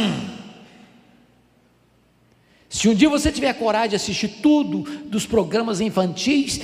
[2.69, 6.61] Se um dia você tiver coragem de assistir tudo dos programas infantis,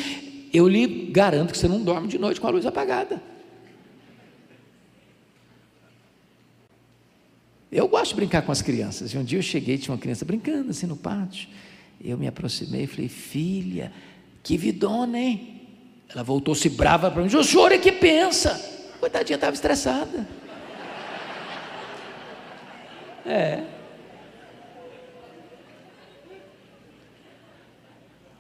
[0.52, 3.20] eu lhe garanto que você não dorme de noite com a luz apagada.
[7.72, 9.12] Eu gosto de brincar com as crianças.
[9.12, 11.48] E um dia eu cheguei, tinha uma criança brincando assim no pátio.
[12.00, 13.92] Eu me aproximei e falei: Filha,
[14.44, 15.57] que vidona, hein?
[16.12, 17.34] Ela voltou-se brava para mim.
[17.34, 18.60] O senhor é que pensa.
[18.98, 20.26] Coitadinha, estava estressada.
[23.26, 23.62] É.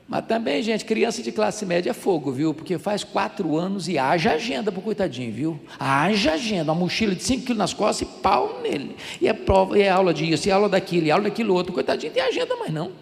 [0.08, 2.54] Mas também, gente, criança de classe média é fogo, viu?
[2.54, 5.60] Porque faz quatro anos e haja agenda para o coitadinho, viu?
[5.78, 8.96] Haja agenda, uma mochila de cinco quilos nas costas e pau nele.
[9.20, 11.52] E é prova, e é aula disso, e é aula daquilo, e é aula daquilo
[11.52, 11.74] outro.
[11.74, 12.92] Coitadinho, tem agenda, mas não.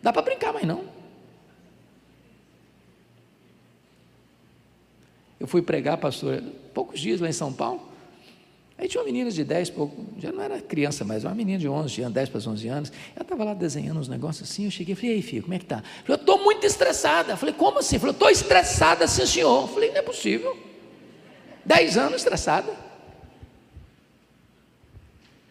[0.00, 0.93] Dá para brincar, mas não.
[5.44, 7.86] Eu fui pregar, pastor, poucos dias lá em São Paulo.
[8.78, 11.68] Aí tinha uma menina de 10, pouco, já não era criança, mas uma menina de
[11.68, 12.90] 11 anos, 10 para 11 anos.
[13.14, 14.64] Ela estava lá desenhando uns negócios assim.
[14.64, 15.84] Eu cheguei e falei: Ei, filho, como é que tá?
[16.02, 17.34] Falei: Eu estou muito estressada.
[17.34, 17.98] Eu falei: Como assim?
[17.98, 19.64] Falei: Estou estressada, sim, senhor.
[19.64, 20.56] Eu falei: Não é possível.
[21.62, 22.74] 10 anos estressada.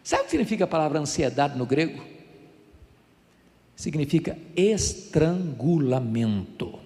[0.02, 2.02] Sabe o que significa a palavra ansiedade no grego?
[3.76, 6.80] Significa estrangulamento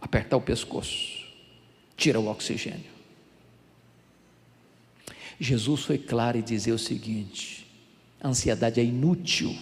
[0.00, 1.21] apertar o pescoço
[2.02, 2.90] tira o oxigênio.
[5.38, 7.64] Jesus foi claro e dizer o seguinte:
[8.20, 9.56] a ansiedade é inútil,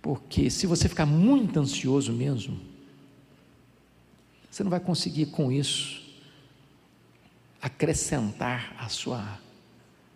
[0.00, 2.60] porque se você ficar muito ansioso mesmo,
[4.48, 6.06] você não vai conseguir com isso
[7.60, 9.40] acrescentar a sua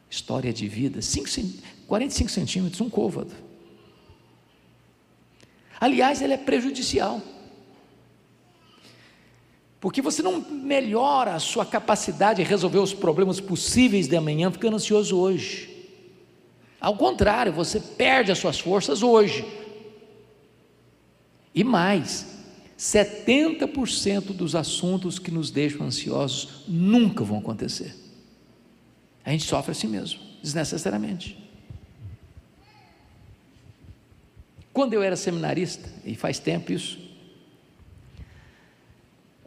[0.09, 1.03] história de vida.
[1.03, 1.29] 5,
[1.89, 3.35] 45 centímetros, um côvado.
[5.81, 7.21] Aliás, ele é prejudicial.
[9.81, 14.77] Porque você não melhora a sua capacidade de resolver os problemas possíveis de amanhã ficando
[14.77, 15.71] ansioso hoje.
[16.79, 19.45] Ao contrário, você perde as suas forças hoje.
[21.55, 22.27] E mais,
[22.79, 27.95] 70% dos assuntos que nos deixam ansiosos nunca vão acontecer.
[29.25, 31.39] A gente sofre assim mesmo, desnecessariamente.
[34.73, 37.10] Quando eu era seminarista, e faz tempo isso,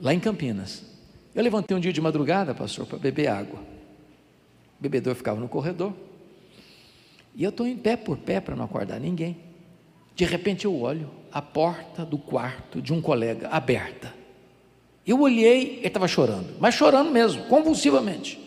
[0.03, 0.83] lá em Campinas,
[1.33, 3.57] eu levantei um dia de madrugada, pastor, para beber água.
[4.77, 5.93] O bebedor ficava no corredor.
[7.33, 9.37] E eu estou em pé por pé para não acordar ninguém.
[10.13, 14.13] De repente eu olho a porta do quarto de um colega aberta.
[15.07, 18.37] Eu olhei, ele estava chorando, mas chorando mesmo, convulsivamente.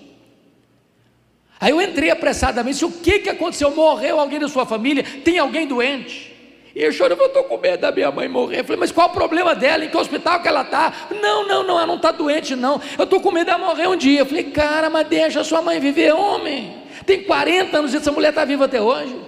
[1.58, 3.74] Aí eu entrei apressadamente, disse, o que, que aconteceu?
[3.74, 5.02] Morreu alguém da sua família?
[5.02, 6.35] Tem alguém doente?
[6.76, 8.60] E eu chorando, eu estou com medo da minha mãe morrer.
[8.60, 9.82] Eu falei, mas qual o problema dela?
[9.82, 10.92] Em que hospital que ela está?
[11.22, 12.78] Não, não, não, ela não está doente, não.
[12.98, 14.20] Eu estou com medo de morrer um dia.
[14.20, 16.82] Eu falei, cara, mas deixa sua mãe viver, homem.
[17.06, 19.18] Tem 40 anos e essa mulher está viva até hoje.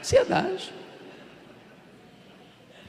[0.00, 0.72] Ansiedade.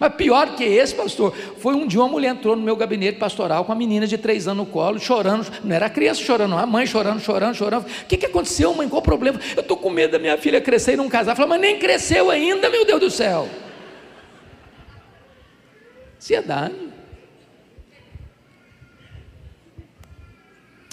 [0.04, 3.64] Mas pior que esse, pastor, foi um dia uma mulher entrou no meu gabinete pastoral
[3.64, 6.86] com uma menina de três anos no colo, chorando, não era criança chorando, a mãe
[6.86, 7.86] chorando, chorando, chorando.
[7.86, 8.90] O que, que aconteceu, mãe?
[8.90, 9.40] Qual o problema?
[9.56, 11.38] Eu estou com medo da minha filha crescer e não casar.
[11.38, 13.48] Falei, mas nem cresceu ainda, meu Deus do céu.
[16.18, 16.76] Ansiedade.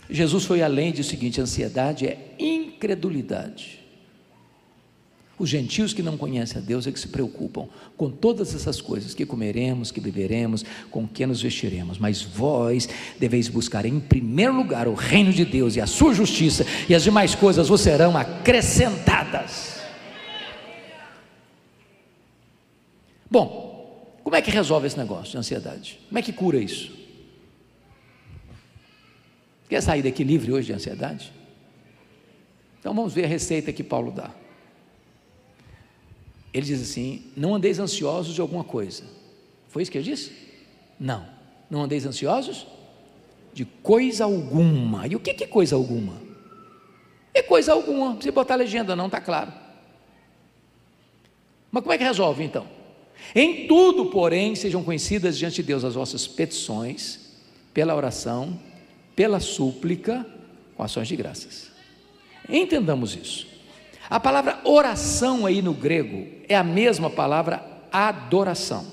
[0.09, 3.80] Jesus foi além de o seguinte: ansiedade é incredulidade.
[5.41, 7.67] Os gentios que não conhecem a Deus é que se preocupam
[7.97, 11.99] com todas essas coisas, que comeremos, que beberemos, com que nos vestiremos.
[11.99, 12.87] Mas vós
[13.19, 17.03] deveis buscar em primeiro lugar o reino de Deus e a sua justiça, e as
[17.03, 19.81] demais coisas vos serão acrescentadas.
[23.31, 26.01] Bom, como é que resolve esse negócio de ansiedade?
[26.07, 26.93] Como é que cura isso?
[29.71, 31.33] Quer sair daqui livre hoje de ansiedade?
[32.79, 34.40] Então vamos ver a receita que Paulo dá.
[36.53, 39.05] Ele diz assim: não andeis ansiosos de alguma coisa.
[39.69, 40.33] Foi isso que ele disse?
[40.99, 41.27] Não.
[41.71, 42.67] Não andeis ansiosos
[43.53, 45.07] de coisa alguma.
[45.07, 46.15] E o que é coisa alguma?
[47.33, 48.21] É coisa alguma.
[48.21, 49.53] Se botar a legenda, não está claro.
[51.71, 52.67] Mas como é que resolve então?
[53.35, 57.21] Em tudo, porém, sejam conhecidas diante de Deus as vossas petições,
[57.73, 58.59] pela oração,
[59.15, 60.27] pela súplica,
[60.77, 61.71] com ações de graças.
[62.49, 63.47] Entendamos isso.
[64.11, 68.85] A palavra oração aí no grego é a mesma palavra adoração.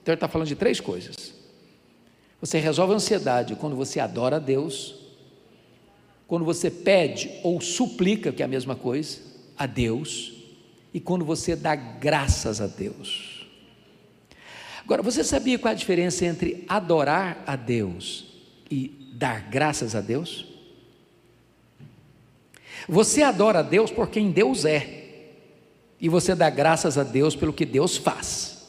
[0.00, 1.34] Então ele está falando de três coisas.
[2.40, 4.94] Você resolve a ansiedade quando você adora a Deus,
[6.28, 9.18] quando você pede ou suplica, que é a mesma coisa,
[9.58, 10.32] a Deus,
[10.94, 13.48] e quando você dá graças a Deus.
[14.84, 18.26] Agora, você sabia qual é a diferença entre adorar a Deus
[18.70, 20.49] e dar graças a Deus?
[22.88, 25.00] Você adora a Deus por quem Deus é,
[26.00, 28.60] e você dá graças a Deus pelo que Deus faz.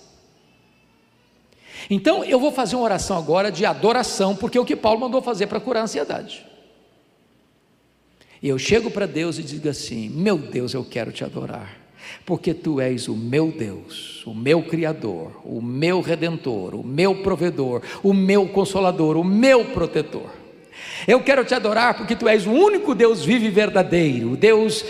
[1.89, 5.21] Então eu vou fazer uma oração agora de adoração, porque é o que Paulo mandou
[5.21, 6.45] fazer para curar a ansiedade.
[8.41, 11.77] E eu chego para Deus e digo assim: Meu Deus, eu quero te adorar,
[12.25, 17.81] porque tu és o meu Deus, o meu Criador, o meu Redentor, o meu provedor,
[18.03, 20.40] o meu consolador, o meu protetor.
[21.07, 24.85] Eu quero te adorar porque tu és o único Deus vivo e verdadeiro, Deus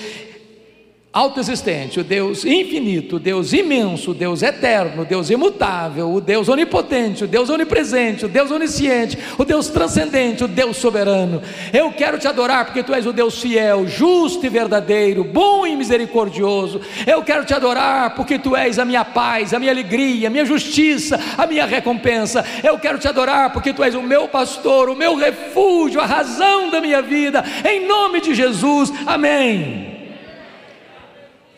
[1.14, 6.48] autoexistente, o Deus infinito, o Deus imenso, o Deus eterno, o Deus imutável, o Deus
[6.48, 11.42] onipotente, o Deus onipresente, o Deus onisciente, o Deus transcendente, o Deus soberano.
[11.74, 15.76] Eu quero te adorar porque tu és o Deus fiel, justo e verdadeiro, bom e
[15.76, 16.80] misericordioso.
[17.06, 20.46] Eu quero te adorar porque tu és a minha paz, a minha alegria, a minha
[20.46, 22.46] justiça, a minha recompensa.
[22.64, 26.70] Eu quero te adorar porque tu és o meu pastor, o meu refúgio, a razão
[26.70, 27.44] da minha vida.
[27.70, 28.94] Em nome de Jesus.
[29.06, 29.91] Amém.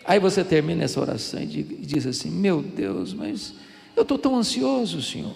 [0.05, 3.53] Aí você termina essa oração e diz assim: Meu Deus, mas
[3.95, 5.35] eu estou tão ansioso, Senhor.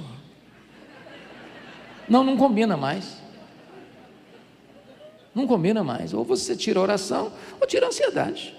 [2.07, 3.17] Não, não combina mais.
[5.33, 6.13] Não combina mais.
[6.13, 8.55] Ou você tira a oração, ou tira a ansiedade.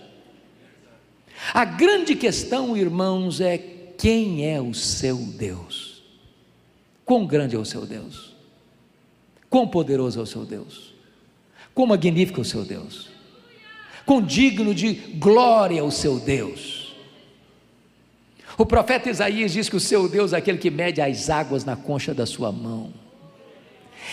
[1.52, 6.02] A grande questão, irmãos, é quem é o seu Deus?
[7.04, 8.36] Quão grande é o seu Deus?
[9.48, 10.94] Quão poderoso é o seu Deus?
[11.74, 13.08] Quão magnífico é o seu Deus?
[14.08, 16.96] Condigno de glória o seu Deus.
[18.56, 21.76] O profeta Isaías diz que o seu Deus é aquele que mede as águas na
[21.76, 22.90] concha da sua mão,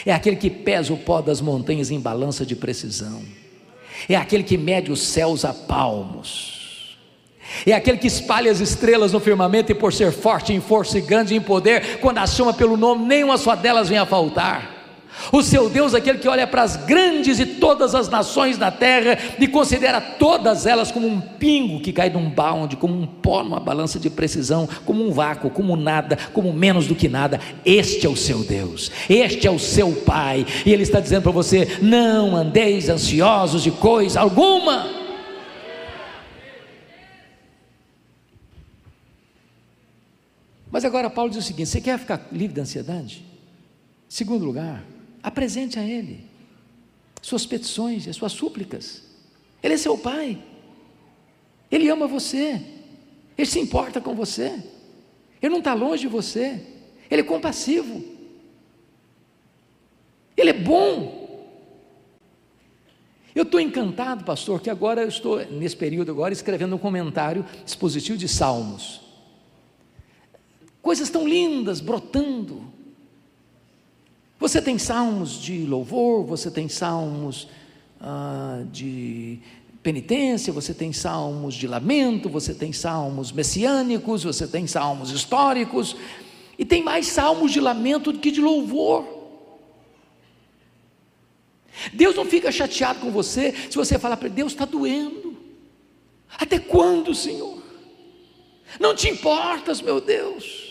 [0.05, 3.23] é aquele que pesa o pó das montanhas em balança de precisão,
[4.09, 6.97] é aquele que mede os céus a palmos,
[7.65, 11.01] é aquele que espalha as estrelas no firmamento e por ser forte em força e
[11.01, 14.74] grande em poder, quando a chama pelo nome, nenhuma só delas vem a faltar.
[15.31, 18.69] O seu Deus é aquele que olha para as grandes e todas as nações da
[18.71, 23.43] terra e considera todas elas como um pingo que cai num balde, como um pó
[23.43, 27.39] numa balança de precisão, como um vácuo, como nada, como menos do que nada.
[27.65, 31.31] Este é o seu Deus, este é o seu Pai, e Ele está dizendo para
[31.31, 35.05] você: não andeis ansiosos de coisa alguma.
[40.71, 43.25] Mas agora Paulo diz o seguinte: você quer ficar livre da ansiedade?
[44.09, 44.83] Segundo lugar,
[45.25, 46.23] apresente a Ele
[47.19, 49.01] suas petições, as suas súplicas.
[49.63, 50.37] Ele é seu Pai,
[51.71, 52.61] Ele ama você,
[53.35, 54.63] Ele se importa com você,
[55.41, 56.61] Ele não está longe de você,
[57.09, 58.03] Ele é compassivo,
[60.37, 61.25] Ele é bom.
[63.33, 68.19] Eu estou encantado, pastor, que agora eu estou, nesse período agora, escrevendo um comentário expositivo
[68.19, 69.01] de Salmos.
[70.79, 72.74] Coisas tão lindas brotando.
[74.39, 77.47] Você tem salmos de louvor, você tem salmos
[78.01, 79.39] ah, de
[79.81, 85.95] penitência, você tem salmos de lamento, você tem salmos messiânicos, você tem salmos históricos,
[86.57, 89.05] e tem mais salmos de lamento do que de louvor.
[91.93, 95.37] Deus não fica chateado com você se você falar para Deus está doendo.
[96.37, 97.61] Até quando, Senhor?
[98.79, 100.64] Não te importas, meu Deus.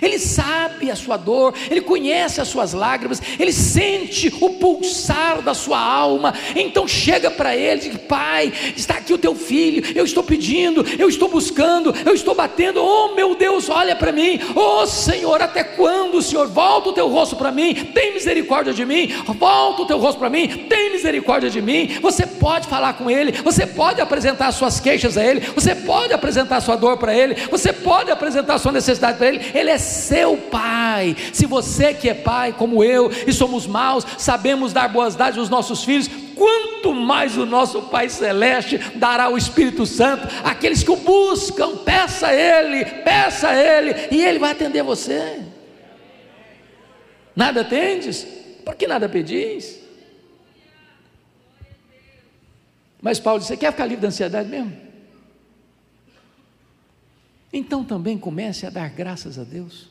[0.00, 5.54] Ele sabe a sua dor, ele conhece as suas lágrimas, ele sente o pulsar da
[5.54, 6.34] sua alma.
[6.54, 9.84] Então chega para ele e diz: Pai, está aqui o teu filho.
[9.94, 12.82] Eu estou pedindo, eu estou buscando, eu estou batendo.
[12.82, 14.40] Oh meu Deus, olha para mim.
[14.54, 16.46] Oh Senhor, até quando, Senhor?
[16.46, 19.08] Volta o teu rosto para mim, tem misericórdia de mim.
[19.38, 21.98] Volta o teu rosto para mim, tem misericórdia de mim.
[22.00, 26.12] Você pode falar com ele, você pode apresentar as suas queixas a ele, você pode
[26.12, 29.40] apresentar a sua dor para ele, você pode apresentar a sua necessidade para ele.
[29.54, 31.16] Ele é seu pai.
[31.32, 35.48] Se você que é pai, como eu, e somos maus, sabemos dar boas dádivas aos
[35.50, 40.96] nossos filhos, quanto mais o nosso Pai Celeste dará o Espírito Santo àqueles que o
[40.96, 41.76] buscam.
[41.78, 45.40] Peça a Ele, peça a Ele, e Ele vai atender você.
[47.34, 48.26] Nada tendes?
[48.64, 49.80] Por que nada pedis?
[53.00, 54.89] Mas Paulo disse: Você quer ficar livre da ansiedade mesmo?
[57.52, 59.88] Então também comece a dar graças a Deus.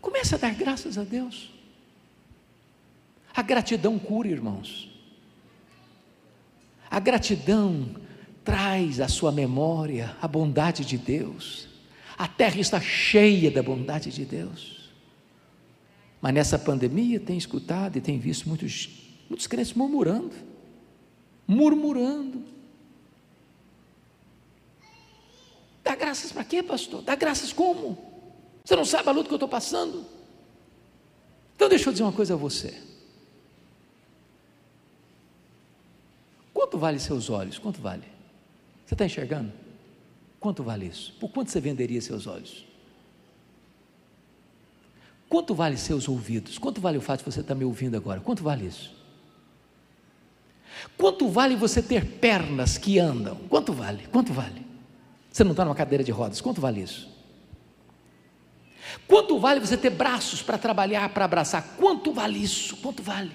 [0.00, 1.50] Comece a dar graças a Deus.
[3.34, 4.90] A gratidão cura, irmãos.
[6.90, 7.88] A gratidão
[8.44, 11.68] traz à sua memória a bondade de Deus.
[12.18, 14.90] A terra está cheia da bondade de Deus.
[16.20, 18.88] Mas nessa pandemia tem escutado e tem visto muitos,
[19.28, 20.34] muitos crentes murmurando,
[21.46, 22.44] murmurando,
[25.92, 27.02] Dá graças para quê, pastor?
[27.02, 27.98] Dá graças como?
[28.64, 30.06] Você não sabe a luta que eu estou passando?
[31.54, 32.82] Então deixa eu dizer uma coisa a você.
[36.54, 37.58] Quanto vale seus olhos?
[37.58, 38.04] Quanto vale?
[38.86, 39.52] Você está enxergando?
[40.40, 41.12] Quanto vale isso?
[41.20, 42.64] Por quanto você venderia seus olhos?
[45.28, 46.56] Quanto vale seus ouvidos?
[46.56, 48.18] Quanto vale o fato de você estar me ouvindo agora?
[48.18, 48.94] Quanto vale isso?
[50.96, 53.36] Quanto vale você ter pernas que andam?
[53.50, 54.06] Quanto vale?
[54.06, 54.71] Quanto vale?
[55.32, 57.10] Você não está numa cadeira de rodas, quanto vale isso?
[59.08, 61.76] Quanto vale você ter braços para trabalhar, para abraçar?
[61.78, 62.76] Quanto vale isso?
[62.76, 63.32] Quanto vale?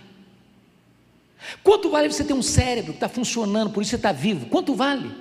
[1.64, 4.46] Quanto vale você ter um cérebro que está funcionando, por isso você está vivo?
[4.46, 5.12] Quanto vale?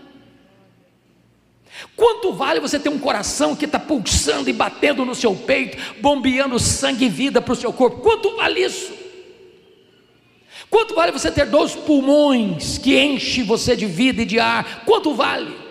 [1.95, 6.59] Quanto vale você ter um coração que está pulsando e batendo no seu peito, bombeando
[6.59, 8.01] sangue e vida para o seu corpo?
[8.01, 8.93] Quanto vale isso?
[10.69, 14.85] Quanto vale você ter dois pulmões que enche você de vida e de ar?
[14.85, 15.66] Quanto vale?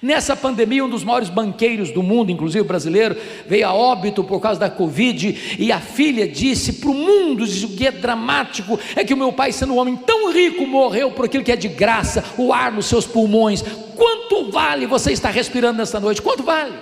[0.00, 3.16] Nessa pandemia, um dos maiores banqueiros do mundo, inclusive brasileiro,
[3.46, 7.68] veio a óbito por causa da Covid, e a filha disse para o mundo: o
[7.76, 11.26] que é dramático é que o meu pai, sendo um homem tão rico, morreu por
[11.26, 13.62] aquilo que é de graça, o ar nos seus pulmões.
[13.96, 16.22] Quanto vale você estar respirando nessa noite?
[16.22, 16.72] Quanto vale?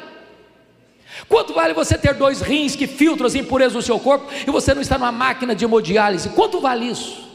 [1.29, 4.73] Quanto vale você ter dois rins que filtram as impurezas do seu corpo e você
[4.73, 6.29] não está numa máquina de hemodiálise?
[6.31, 7.29] Quanto vale isso?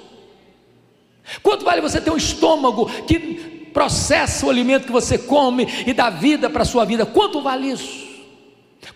[1.44, 6.10] Quanto vale você ter um estômago que processa o alimento que você come e dá
[6.10, 7.06] vida para a sua vida.
[7.06, 8.05] Quanto vale isso?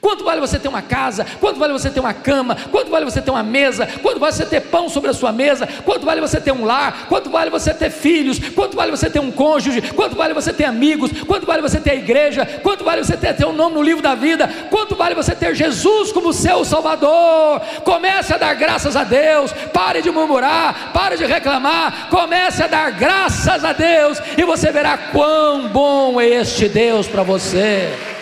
[0.02, 1.26] Quanto vale você ter uma casa?
[1.40, 2.56] Quanto vale você ter uma cama?
[2.72, 3.88] Quanto vale você ter uma mesa?
[4.02, 5.68] Quanto vale você ter pão sobre a sua mesa?
[5.86, 7.06] Quanto vale você ter um lar?
[7.08, 8.40] Quanto vale você ter filhos?
[8.56, 9.82] Quanto vale você ter um cônjuge?
[9.94, 11.12] Quanto vale você ter amigos?
[11.26, 12.46] Quanto vale você ter a igreja?
[12.62, 14.48] Quanto vale você ter, ter um nome no livro da vida?
[14.70, 17.62] Quanto vale você ter Jesus como seu Salvador?
[17.84, 19.52] Comece a dar graças a Deus.
[19.74, 22.08] Pare de murmurar, pare de reclamar.
[22.10, 27.24] Comece a dar graças a Deus e você verá quão bom é este Deus para
[27.24, 28.19] você.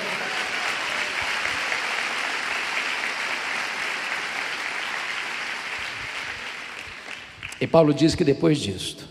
[7.60, 9.08] E Paulo diz que depois disto,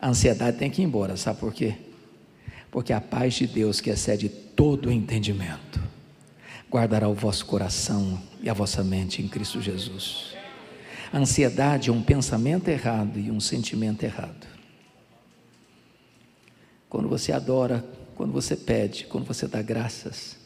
[0.00, 1.74] a ansiedade tem que ir embora, sabe por quê?
[2.70, 5.80] Porque a paz de Deus, que excede todo o entendimento,
[6.70, 10.34] guardará o vosso coração e a vossa mente em Cristo Jesus.
[11.12, 14.46] A ansiedade é um pensamento errado e um sentimento errado.
[16.88, 17.84] Quando você adora
[18.16, 20.38] quando você pede, quando você dá graças,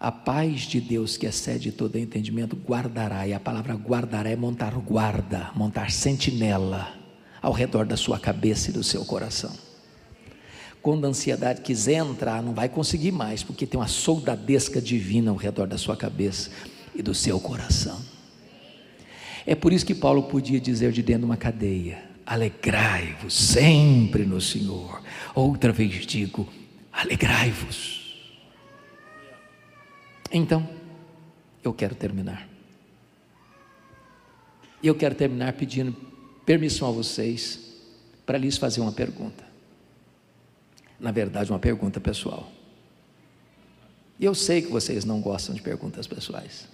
[0.00, 4.72] a paz de Deus que excede todo entendimento guardará, e a palavra guardará é montar
[4.76, 6.94] guarda, montar sentinela
[7.42, 9.54] ao redor da sua cabeça e do seu coração.
[10.80, 15.36] Quando a ansiedade quiser entrar, não vai conseguir mais, porque tem uma soldadesca divina ao
[15.36, 16.50] redor da sua cabeça
[16.94, 18.00] e do seu coração.
[19.46, 24.40] É por isso que Paulo podia dizer de dentro de uma cadeia: alegrai-vos sempre no
[24.40, 25.02] Senhor.
[25.34, 26.48] Outra vez digo:
[26.90, 27.99] alegrai-vos.
[30.30, 30.68] Então,
[31.62, 32.48] eu quero terminar.
[34.82, 35.94] Eu quero terminar pedindo
[36.46, 37.60] permissão a vocês
[38.24, 39.44] para lhes fazer uma pergunta.
[40.98, 42.50] Na verdade, uma pergunta pessoal.
[44.18, 46.68] E eu sei que vocês não gostam de perguntas pessoais.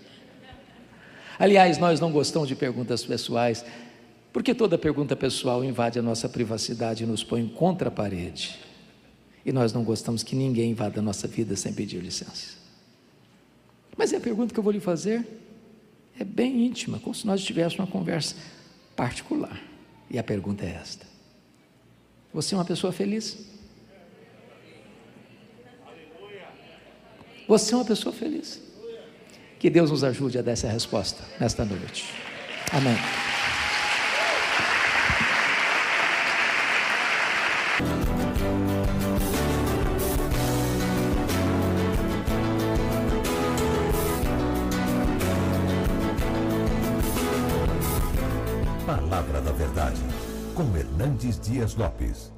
[1.39, 3.65] Aliás, nós não gostamos de perguntas pessoais,
[4.33, 8.59] porque toda pergunta pessoal invade a nossa privacidade e nos põe contra a parede.
[9.45, 12.66] E nós não gostamos que ninguém invada a nossa vida sem pedir licença.
[13.97, 15.27] Mas é a pergunta que eu vou lhe fazer
[16.19, 18.35] é bem íntima, como se nós estivéssemos uma conversa
[18.95, 19.61] particular.
[20.11, 21.07] E a pergunta é esta:
[22.33, 23.39] Você é uma pessoa feliz?
[27.49, 28.61] Você é uma pessoa feliz?
[29.59, 32.13] Que Deus nos ajude a dar essa resposta nesta noite.
[32.73, 32.97] Amém.
[51.27, 52.33] Hernandes Dias Lopes.